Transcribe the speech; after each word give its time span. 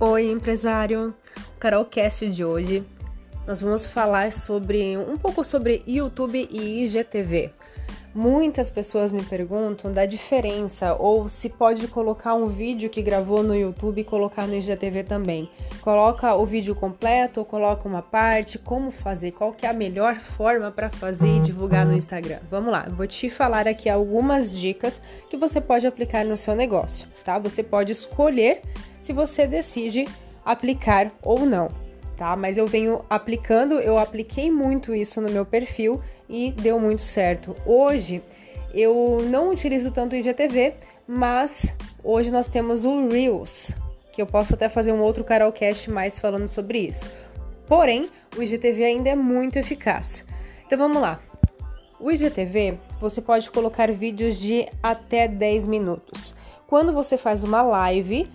Oi, 0.00 0.30
empresário! 0.30 1.12
O 1.56 1.58
Carolcast 1.58 2.28
de 2.30 2.44
hoje 2.44 2.84
nós 3.44 3.60
vamos 3.60 3.84
falar 3.84 4.30
sobre 4.30 4.96
um 4.96 5.18
pouco 5.18 5.42
sobre 5.42 5.82
YouTube 5.88 6.48
e 6.52 6.84
IGTV. 6.84 7.50
Muitas 8.14 8.70
pessoas 8.70 9.12
me 9.12 9.22
perguntam 9.22 9.92
da 9.92 10.06
diferença 10.06 10.94
ou 10.94 11.28
se 11.28 11.48
pode 11.48 11.86
colocar 11.88 12.34
um 12.34 12.46
vídeo 12.46 12.88
que 12.88 13.02
gravou 13.02 13.42
no 13.42 13.54
YouTube 13.54 14.00
e 14.00 14.04
colocar 14.04 14.46
no 14.46 14.54
IGTV 14.54 15.04
também. 15.04 15.50
Coloca 15.82 16.34
o 16.34 16.46
vídeo 16.46 16.74
completo 16.74 17.40
ou 17.40 17.46
coloca 17.46 17.86
uma 17.86 18.02
parte, 18.02 18.58
como 18.58 18.90
fazer, 18.90 19.32
qual 19.32 19.52
que 19.52 19.66
é 19.66 19.68
a 19.68 19.74
melhor 19.74 20.20
forma 20.20 20.70
para 20.70 20.88
fazer 20.88 21.36
e 21.36 21.40
divulgar 21.40 21.84
no 21.84 21.94
Instagram. 21.94 22.38
Vamos 22.50 22.72
lá, 22.72 22.86
vou 22.88 23.06
te 23.06 23.28
falar 23.28 23.68
aqui 23.68 23.88
algumas 23.88 24.50
dicas 24.50 25.00
que 25.28 25.36
você 25.36 25.60
pode 25.60 25.86
aplicar 25.86 26.24
no 26.24 26.36
seu 26.36 26.54
negócio, 26.54 27.06
tá? 27.24 27.38
Você 27.38 27.62
pode 27.62 27.92
escolher 27.92 28.62
se 29.00 29.12
você 29.12 29.46
decide 29.46 30.06
aplicar 30.44 31.12
ou 31.22 31.40
não, 31.40 31.68
tá? 32.16 32.34
Mas 32.36 32.58
eu 32.58 32.66
venho 32.66 33.04
aplicando, 33.08 33.74
eu 33.80 33.98
apliquei 33.98 34.50
muito 34.50 34.94
isso 34.94 35.20
no 35.20 35.30
meu 35.30 35.44
perfil 35.44 36.00
e 36.28 36.50
deu 36.52 36.78
muito 36.78 37.02
certo. 37.02 37.56
Hoje 37.64 38.22
eu 38.72 39.18
não 39.30 39.50
utilizo 39.50 39.90
tanto 39.90 40.12
o 40.12 40.16
IGTV, 40.16 40.74
mas 41.06 41.72
hoje 42.04 42.30
nós 42.30 42.46
temos 42.46 42.84
o 42.84 43.08
Reels, 43.08 43.72
que 44.12 44.20
eu 44.20 44.26
posso 44.26 44.54
até 44.54 44.68
fazer 44.68 44.92
um 44.92 45.00
outro 45.00 45.24
Carolcast 45.24 45.90
mais 45.90 46.18
falando 46.18 46.46
sobre 46.46 46.78
isso. 46.78 47.10
Porém, 47.66 48.08
o 48.36 48.42
IGTV 48.42 48.84
ainda 48.84 49.10
é 49.10 49.14
muito 49.14 49.56
eficaz. 49.56 50.24
Então 50.66 50.78
vamos 50.78 51.00
lá. 51.00 51.20
O 52.00 52.10
IGTV, 52.10 52.78
você 53.00 53.20
pode 53.20 53.50
colocar 53.50 53.90
vídeos 53.90 54.36
de 54.36 54.66
até 54.82 55.26
10 55.26 55.66
minutos. 55.66 56.34
Quando 56.66 56.92
você 56.92 57.16
faz 57.16 57.42
uma 57.42 57.62
live, 57.62 58.30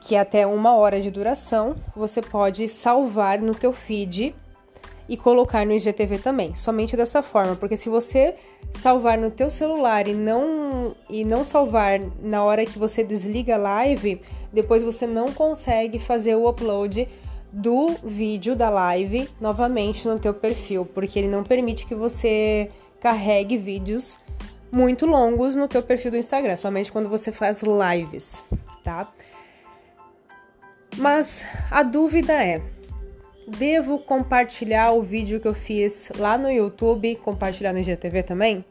que 0.00 0.14
é 0.14 0.20
até 0.20 0.46
uma 0.46 0.74
hora 0.74 1.00
de 1.00 1.10
duração, 1.10 1.76
você 1.96 2.20
pode 2.20 2.68
salvar 2.68 3.40
no 3.40 3.54
teu 3.54 3.72
feed 3.72 4.34
e 5.08 5.16
colocar 5.16 5.66
no 5.66 5.72
IGTV 5.72 6.18
também, 6.18 6.54
somente 6.54 6.96
dessa 6.96 7.22
forma, 7.22 7.56
porque 7.56 7.76
se 7.76 7.88
você 7.88 8.34
salvar 8.72 9.18
no 9.18 9.30
teu 9.30 9.50
celular 9.50 10.08
e 10.08 10.14
não 10.14 10.96
e 11.08 11.24
não 11.24 11.44
salvar 11.44 12.00
na 12.20 12.42
hora 12.42 12.64
que 12.64 12.78
você 12.78 13.04
desliga 13.04 13.54
a 13.54 13.58
live, 13.58 14.20
depois 14.52 14.82
você 14.82 15.06
não 15.06 15.32
consegue 15.32 15.98
fazer 15.98 16.34
o 16.34 16.48
upload 16.48 17.06
do 17.52 17.94
vídeo 18.02 18.56
da 18.56 18.68
live 18.68 19.28
novamente 19.40 20.08
no 20.08 20.18
teu 20.18 20.34
perfil, 20.34 20.84
porque 20.84 21.18
ele 21.18 21.28
não 21.28 21.44
permite 21.44 21.86
que 21.86 21.94
você 21.94 22.70
carregue 23.00 23.56
vídeos 23.56 24.18
muito 24.72 25.06
longos 25.06 25.54
no 25.54 25.68
teu 25.68 25.82
perfil 25.82 26.10
do 26.10 26.16
Instagram, 26.16 26.56
somente 26.56 26.90
quando 26.90 27.08
você 27.08 27.30
faz 27.30 27.62
lives, 27.62 28.42
tá? 28.82 29.12
Mas 30.96 31.44
a 31.70 31.82
dúvida 31.82 32.32
é: 32.32 32.60
Devo 33.46 33.98
compartilhar 33.98 34.92
o 34.92 35.02
vídeo 35.02 35.40
que 35.40 35.48
eu 35.48 35.54
fiz 35.54 36.10
lá 36.18 36.38
no 36.38 36.50
YouTube, 36.50 37.16
compartilhar 37.16 37.72
no 37.72 37.78
IGTV 37.78 38.22
também? 38.22 38.64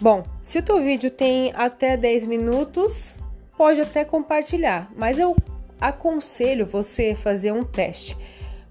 Bom, 0.00 0.24
se 0.42 0.58
o 0.58 0.62
teu 0.62 0.82
vídeo 0.82 1.10
tem 1.10 1.52
até 1.54 1.96
10 1.96 2.26
minutos, 2.26 3.14
pode 3.56 3.80
até 3.80 4.04
compartilhar, 4.04 4.90
mas 4.96 5.18
eu 5.18 5.36
aconselho 5.80 6.66
você 6.66 7.14
fazer 7.14 7.52
um 7.52 7.62
teste. 7.62 8.16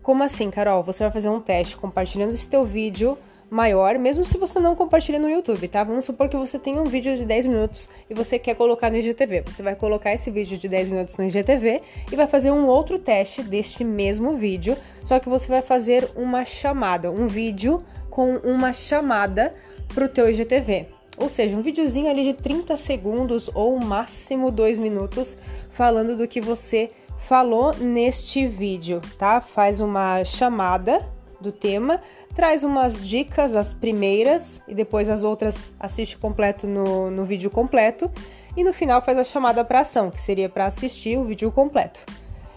Como 0.01 0.23
assim, 0.23 0.49
Carol? 0.49 0.83
Você 0.83 1.03
vai 1.03 1.11
fazer 1.11 1.29
um 1.29 1.39
teste 1.39 1.77
compartilhando 1.77 2.31
esse 2.31 2.47
teu 2.47 2.65
vídeo 2.65 3.17
maior, 3.49 3.97
mesmo 3.97 4.23
se 4.23 4.37
você 4.37 4.59
não 4.59 4.75
compartilha 4.75 5.19
no 5.19 5.29
YouTube, 5.29 5.67
tá? 5.67 5.83
Vamos 5.83 6.05
supor 6.05 6.29
que 6.29 6.37
você 6.37 6.59
tem 6.59 6.79
um 6.79 6.83
vídeo 6.83 7.17
de 7.17 7.25
10 7.25 7.47
minutos 7.47 7.89
e 8.09 8.13
você 8.13 8.37
quer 8.37 8.55
colocar 8.55 8.89
no 8.89 8.97
IGTV. 8.97 9.43
Você 9.47 9.63
vai 9.63 9.75
colocar 9.75 10.13
esse 10.13 10.29
vídeo 10.29 10.57
de 10.57 10.67
10 10.67 10.89
minutos 10.89 11.17
no 11.17 11.25
IGTV 11.25 11.81
e 12.11 12.15
vai 12.15 12.27
fazer 12.27 12.51
um 12.51 12.67
outro 12.67 12.99
teste 12.99 13.41
deste 13.41 13.83
mesmo 13.83 14.37
vídeo, 14.37 14.77
só 15.03 15.19
que 15.19 15.27
você 15.27 15.47
vai 15.47 15.61
fazer 15.61 16.09
uma 16.15 16.45
chamada, 16.45 17.11
um 17.11 17.27
vídeo 17.27 17.83
com 18.09 18.35
uma 18.37 18.73
chamada 18.73 19.53
pro 19.87 20.07
teu 20.07 20.29
IGTV. 20.29 20.87
Ou 21.17 21.27
seja, 21.27 21.57
um 21.57 21.61
videozinho 21.61 22.09
ali 22.09 22.23
de 22.23 22.33
30 22.33 22.77
segundos 22.77 23.49
ou 23.53 23.77
máximo 23.79 24.51
2 24.51 24.79
minutos 24.79 25.35
falando 25.69 26.15
do 26.15 26.27
que 26.27 26.39
você 26.39 26.91
falou 27.17 27.75
neste 27.75 28.47
vídeo, 28.47 29.01
tá? 29.17 29.41
Faz 29.41 29.81
uma 29.81 30.23
chamada 30.23 31.05
do 31.41 31.51
tema 31.51 32.01
traz 32.39 32.63
umas 32.63 33.05
dicas, 33.05 33.53
as 33.53 33.73
primeiras, 33.73 34.61
e 34.65 34.73
depois 34.73 35.09
as 35.09 35.25
outras 35.25 35.73
assiste 35.77 36.17
completo 36.17 36.65
no, 36.65 37.11
no 37.11 37.25
vídeo 37.25 37.51
completo, 37.51 38.09
e 38.55 38.63
no 38.63 38.71
final 38.71 39.01
faz 39.01 39.17
a 39.17 39.25
chamada 39.25 39.61
para 39.65 39.81
ação, 39.81 40.09
que 40.09 40.21
seria 40.21 40.47
para 40.47 40.65
assistir 40.65 41.17
o 41.17 41.25
vídeo 41.25 41.51
completo. 41.51 41.99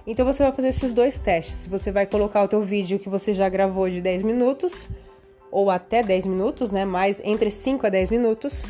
Então 0.07 0.25
você 0.25 0.45
vai 0.45 0.53
fazer 0.53 0.69
esses 0.69 0.93
dois 0.93 1.19
testes. 1.19 1.67
Você 1.67 1.91
vai 1.91 2.07
colocar 2.07 2.45
o 2.45 2.49
teu 2.49 2.63
vídeo 2.63 2.97
que 2.97 3.09
você 3.09 3.35
já 3.35 3.49
gravou 3.49 3.91
de 3.91 4.01
10 4.01 4.23
minutos, 4.23 4.89
ou 5.51 5.69
até 5.69 6.01
10 6.01 6.27
minutos, 6.27 6.71
né? 6.71 6.85
Mais 6.85 7.21
entre 7.25 7.51
5 7.51 7.85
a 7.85 7.91
10 7.91 8.13
minutos. 8.13 8.65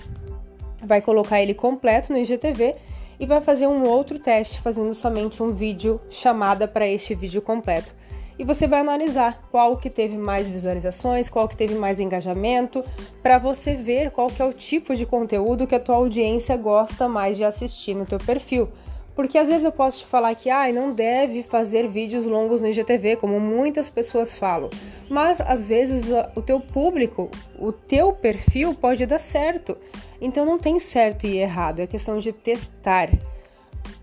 Vai 0.82 1.02
colocar 1.02 1.42
ele 1.42 1.52
completo 1.52 2.10
no 2.10 2.18
IGTV 2.18 2.74
e 3.20 3.26
vai 3.26 3.42
fazer 3.42 3.66
um 3.66 3.86
outro 3.86 4.18
teste 4.18 4.62
fazendo 4.62 4.94
somente 4.94 5.42
um 5.42 5.52
vídeo 5.52 6.00
chamada 6.08 6.66
para 6.66 6.88
este 6.88 7.14
vídeo 7.14 7.42
completo 7.42 7.94
e 8.38 8.44
você 8.44 8.66
vai 8.66 8.80
analisar 8.80 9.48
qual 9.50 9.76
que 9.76 9.90
teve 9.90 10.16
mais 10.16 10.48
visualizações, 10.48 11.30
qual 11.30 11.48
que 11.48 11.56
teve 11.56 11.74
mais 11.74 12.00
engajamento, 12.00 12.84
para 13.22 13.38
você 13.38 13.74
ver 13.74 14.10
qual 14.10 14.28
que 14.28 14.40
é 14.40 14.44
o 14.44 14.52
tipo 14.52 14.94
de 14.94 15.06
conteúdo 15.06 15.66
que 15.66 15.74
a 15.74 15.80
tua 15.80 15.96
audiência 15.96 16.56
gosta 16.56 17.08
mais 17.08 17.36
de 17.36 17.44
assistir 17.44 17.94
no 17.94 18.06
teu 18.06 18.18
perfil. 18.18 18.68
Porque 19.14 19.36
às 19.36 19.48
vezes 19.48 19.64
eu 19.64 19.72
posso 19.72 19.98
te 19.98 20.06
falar 20.06 20.34
que 20.34 20.48
ah, 20.48 20.72
não 20.72 20.92
deve 20.92 21.42
fazer 21.42 21.86
vídeos 21.86 22.24
longos 22.24 22.60
no 22.60 22.68
IGTV, 22.68 23.16
como 23.16 23.38
muitas 23.38 23.90
pessoas 23.90 24.32
falam. 24.32 24.70
Mas 25.08 25.40
às 25.40 25.66
vezes 25.66 26.10
o 26.34 26.40
teu 26.40 26.58
público, 26.58 27.30
o 27.58 27.72
teu 27.72 28.12
perfil 28.12 28.74
pode 28.74 29.04
dar 29.04 29.18
certo. 29.18 29.76
Então 30.20 30.46
não 30.46 30.58
tem 30.58 30.78
certo 30.78 31.26
e 31.26 31.36
errado, 31.36 31.80
é 31.80 31.86
questão 31.86 32.18
de 32.18 32.32
testar. 32.32 33.10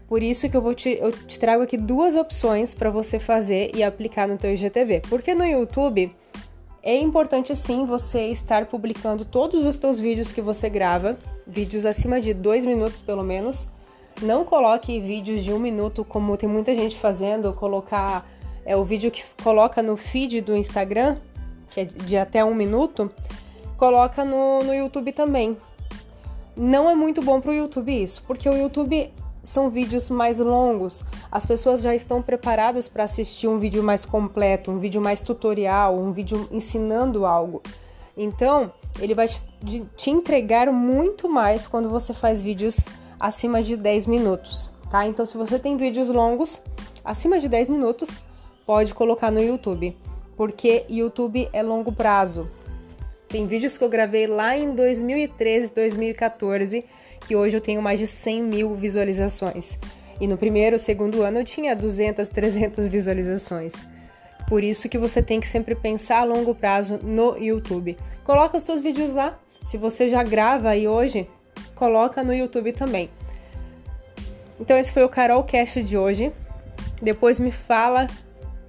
Por 0.09 0.23
isso 0.23 0.49
que 0.49 0.57
eu 0.57 0.61
vou 0.61 0.73
te, 0.73 0.97
eu 0.99 1.11
te 1.11 1.39
trago 1.39 1.61
aqui 1.61 1.77
duas 1.77 2.15
opções 2.15 2.73
para 2.73 2.89
você 2.89 3.19
fazer 3.19 3.69
e 3.75 3.83
aplicar 3.83 4.27
no 4.27 4.39
teu 4.39 4.51
IGTV. 4.51 5.03
Porque 5.07 5.35
no 5.35 5.45
YouTube 5.45 6.11
é 6.81 6.97
importante 6.97 7.55
sim 7.55 7.85
você 7.85 8.25
estar 8.29 8.65
publicando 8.65 9.23
todos 9.23 9.63
os 9.63 9.77
teus 9.77 9.99
vídeos 9.99 10.31
que 10.31 10.41
você 10.41 10.67
grava, 10.67 11.15
vídeos 11.45 11.85
acima 11.85 12.19
de 12.19 12.33
dois 12.33 12.65
minutos 12.65 13.01
pelo 13.01 13.23
menos. 13.23 13.67
Não 14.19 14.43
coloque 14.43 14.99
vídeos 14.99 15.43
de 15.43 15.53
um 15.53 15.59
minuto 15.59 16.03
como 16.03 16.35
tem 16.35 16.49
muita 16.49 16.73
gente 16.73 16.97
fazendo, 16.97 17.53
colocar 17.53 18.27
é 18.65 18.75
o 18.75 18.83
vídeo 18.83 19.11
que 19.11 19.23
coloca 19.43 19.83
no 19.83 19.95
feed 19.95 20.41
do 20.41 20.57
Instagram, 20.57 21.17
que 21.69 21.81
é 21.81 21.85
de 21.85 22.17
até 22.17 22.43
um 22.43 22.55
minuto, 22.55 23.11
coloca 23.77 24.25
no, 24.25 24.63
no 24.63 24.73
YouTube 24.73 25.11
também. 25.11 25.55
Não 26.57 26.89
é 26.89 26.95
muito 26.95 27.21
bom 27.21 27.39
para 27.39 27.51
o 27.51 27.53
YouTube 27.53 28.03
isso, 28.03 28.23
porque 28.25 28.49
o 28.49 28.57
YouTube 28.57 29.13
são 29.43 29.69
vídeos 29.69 30.09
mais 30.09 30.39
longos. 30.39 31.03
As 31.31 31.45
pessoas 31.45 31.81
já 31.81 31.95
estão 31.95 32.21
preparadas 32.21 32.87
para 32.89 33.03
assistir 33.03 33.47
um 33.47 33.57
vídeo 33.57 33.83
mais 33.83 34.05
completo, 34.05 34.71
um 34.71 34.79
vídeo 34.79 35.01
mais 35.01 35.21
tutorial, 35.21 35.97
um 35.97 36.11
vídeo 36.11 36.47
ensinando 36.51 37.25
algo. 37.25 37.61
Então, 38.17 38.71
ele 38.99 39.13
vai 39.13 39.29
te 39.95 40.09
entregar 40.09 40.71
muito 40.71 41.29
mais 41.29 41.65
quando 41.65 41.89
você 41.89 42.13
faz 42.13 42.41
vídeos 42.41 42.85
acima 43.19 43.63
de 43.63 43.75
10 43.77 44.05
minutos, 44.07 44.69
tá? 44.89 45.05
Então, 45.05 45.25
se 45.25 45.37
você 45.37 45.57
tem 45.57 45.77
vídeos 45.77 46.09
longos, 46.09 46.61
acima 47.03 47.39
de 47.39 47.47
10 47.47 47.69
minutos, 47.69 48.09
pode 48.65 48.93
colocar 48.93 49.31
no 49.31 49.41
YouTube, 49.41 49.97
porque 50.35 50.85
YouTube 50.89 51.49
é 51.53 51.63
longo 51.63 51.91
prazo. 51.91 52.49
Tem 53.29 53.45
vídeos 53.45 53.77
que 53.77 53.83
eu 53.83 53.89
gravei 53.89 54.25
lá 54.25 54.57
em 54.57 54.73
2013, 54.73 55.71
2014 55.71 56.83
que 57.19 57.35
hoje 57.35 57.55
eu 57.55 57.61
tenho 57.61 57.81
mais 57.81 57.99
de 57.99 58.07
100 58.07 58.43
mil 58.43 58.73
visualizações. 58.73 59.77
E 60.19 60.25
no 60.27 60.37
primeiro, 60.37 60.79
segundo 60.79 61.21
ano 61.21 61.39
eu 61.39 61.45
tinha 61.45 61.75
200, 61.75 62.27
300 62.27 62.87
visualizações. 62.87 63.73
Por 64.47 64.63
isso 64.63 64.89
que 64.89 64.97
você 64.97 65.21
tem 65.21 65.39
que 65.39 65.47
sempre 65.47 65.75
pensar 65.75 66.21
a 66.21 66.23
longo 66.23 66.55
prazo 66.55 66.99
no 67.03 67.37
YouTube. 67.37 67.95
Coloca 68.23 68.57
os 68.57 68.63
seus 68.63 68.81
vídeos 68.81 69.11
lá. 69.11 69.37
Se 69.63 69.77
você 69.77 70.09
já 70.09 70.23
grava 70.23 70.69
aí 70.69 70.87
hoje, 70.87 71.27
coloca 71.75 72.23
no 72.23 72.33
YouTube 72.33 72.71
também. 72.73 73.11
Então 74.59 74.75
esse 74.75 74.91
foi 74.91 75.03
o 75.03 75.09
Carol 75.09 75.43
Cast 75.43 75.83
de 75.83 75.95
hoje. 75.95 76.33
Depois 76.99 77.39
me 77.39 77.51
fala 77.51 78.07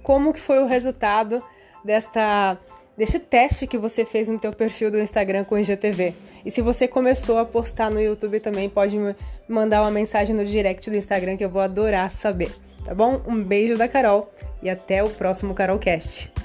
como 0.03 0.33
que 0.33 0.39
foi 0.39 0.59
o 0.59 0.67
resultado 0.67 1.43
desta 1.83 2.59
deste 3.01 3.17
teste 3.17 3.65
que 3.65 3.79
você 3.79 4.05
fez 4.05 4.29
no 4.29 4.37
teu 4.37 4.53
perfil 4.53 4.91
do 4.91 4.99
Instagram 4.99 5.43
com 5.43 5.55
o 5.55 5.57
IGTV. 5.57 6.13
E 6.45 6.51
se 6.51 6.61
você 6.61 6.87
começou 6.87 7.39
a 7.39 7.45
postar 7.45 7.89
no 7.89 7.99
YouTube 7.99 8.39
também, 8.39 8.69
pode 8.69 8.95
me 8.95 9.15
mandar 9.49 9.81
uma 9.81 9.89
mensagem 9.89 10.35
no 10.35 10.45
direct 10.45 10.87
do 10.87 10.95
Instagram 10.95 11.35
que 11.35 11.43
eu 11.43 11.49
vou 11.49 11.63
adorar 11.63 12.11
saber, 12.11 12.51
tá 12.85 12.93
bom? 12.93 13.19
Um 13.27 13.41
beijo 13.41 13.75
da 13.75 13.87
Carol 13.87 14.31
e 14.61 14.69
até 14.69 15.03
o 15.03 15.09
próximo 15.09 15.55
Carolcast. 15.55 16.40